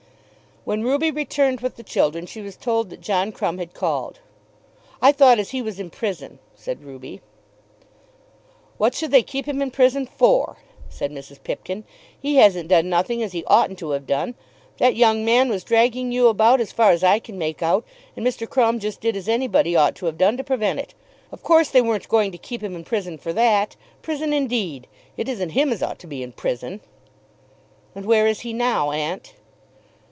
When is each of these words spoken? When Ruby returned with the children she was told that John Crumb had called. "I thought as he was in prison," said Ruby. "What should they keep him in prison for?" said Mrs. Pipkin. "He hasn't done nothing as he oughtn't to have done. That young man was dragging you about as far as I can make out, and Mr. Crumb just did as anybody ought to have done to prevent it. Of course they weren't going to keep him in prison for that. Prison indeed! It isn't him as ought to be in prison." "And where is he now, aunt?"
When 0.63 0.83
Ruby 0.83 1.09
returned 1.09 1.61
with 1.61 1.75
the 1.75 1.81
children 1.83 2.27
she 2.27 2.39
was 2.39 2.55
told 2.55 2.91
that 2.91 3.01
John 3.01 3.31
Crumb 3.31 3.57
had 3.57 3.73
called. 3.73 4.19
"I 5.01 5.11
thought 5.11 5.39
as 5.39 5.49
he 5.49 5.59
was 5.63 5.79
in 5.79 5.89
prison," 5.89 6.37
said 6.53 6.83
Ruby. 6.83 7.19
"What 8.77 8.93
should 8.93 9.09
they 9.09 9.23
keep 9.23 9.47
him 9.47 9.59
in 9.59 9.71
prison 9.71 10.05
for?" 10.05 10.57
said 10.87 11.11
Mrs. 11.11 11.41
Pipkin. 11.41 11.83
"He 12.21 12.35
hasn't 12.35 12.69
done 12.69 12.89
nothing 12.89 13.23
as 13.23 13.31
he 13.31 13.43
oughtn't 13.45 13.79
to 13.79 13.89
have 13.89 14.05
done. 14.05 14.35
That 14.77 14.95
young 14.95 15.25
man 15.25 15.49
was 15.49 15.63
dragging 15.63 16.11
you 16.11 16.27
about 16.27 16.61
as 16.61 16.71
far 16.71 16.91
as 16.91 17.03
I 17.03 17.17
can 17.17 17.39
make 17.39 17.63
out, 17.63 17.83
and 18.15 18.23
Mr. 18.23 18.47
Crumb 18.47 18.77
just 18.79 19.01
did 19.01 19.17
as 19.17 19.27
anybody 19.27 19.75
ought 19.75 19.95
to 19.95 20.05
have 20.05 20.17
done 20.19 20.37
to 20.37 20.43
prevent 20.43 20.77
it. 20.79 20.93
Of 21.31 21.41
course 21.41 21.71
they 21.71 21.81
weren't 21.81 22.07
going 22.07 22.31
to 22.33 22.37
keep 22.37 22.61
him 22.61 22.75
in 22.75 22.83
prison 22.83 23.17
for 23.17 23.33
that. 23.33 23.75
Prison 24.03 24.31
indeed! 24.31 24.85
It 25.17 25.27
isn't 25.27 25.49
him 25.49 25.73
as 25.73 25.81
ought 25.81 25.97
to 25.97 26.07
be 26.07 26.21
in 26.21 26.33
prison." 26.33 26.81
"And 27.95 28.05
where 28.05 28.27
is 28.27 28.41
he 28.41 28.53
now, 28.53 28.91
aunt?" 28.91 29.33